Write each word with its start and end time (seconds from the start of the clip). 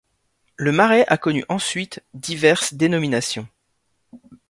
Le 0.55 0.71
marais 0.71 1.05
a 1.09 1.15
connu 1.19 1.45
ensuite 1.47 2.01
diverses 2.15 2.73
dénominations. 2.73 3.47